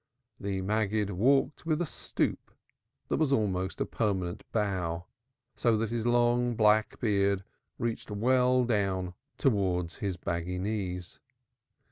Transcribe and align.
The 0.39 0.61
Maggid 0.63 1.11
walked 1.11 1.63
with 1.67 1.79
a 1.79 1.85
stoop 1.85 2.49
that 3.07 3.17
was 3.17 3.31
almost 3.31 3.79
a 3.79 3.85
permanent 3.85 4.43
bow, 4.51 5.05
so 5.55 5.77
that 5.77 5.91
his 5.91 6.07
long 6.07 6.55
black 6.55 6.99
beard 6.99 7.43
reached 7.77 8.09
well 8.09 8.65
towards 9.37 9.97
his 9.99 10.17
baggy 10.17 10.57
knees. 10.57 11.19